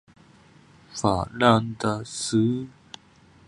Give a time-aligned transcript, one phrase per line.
[0.95, 2.65] 法兰德斯。